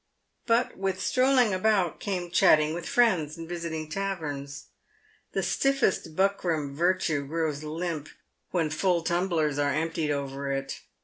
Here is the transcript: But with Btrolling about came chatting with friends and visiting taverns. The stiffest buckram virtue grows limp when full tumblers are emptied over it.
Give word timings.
But 0.47 0.77
with 0.79 0.97
Btrolling 0.97 1.53
about 1.55 1.99
came 1.99 2.31
chatting 2.31 2.73
with 2.73 2.89
friends 2.89 3.37
and 3.37 3.47
visiting 3.47 3.87
taverns. 3.87 4.69
The 5.33 5.43
stiffest 5.43 6.15
buckram 6.15 6.73
virtue 6.75 7.27
grows 7.27 7.63
limp 7.63 8.09
when 8.49 8.71
full 8.71 9.03
tumblers 9.03 9.59
are 9.59 9.69
emptied 9.71 10.09
over 10.09 10.51
it. 10.51 10.79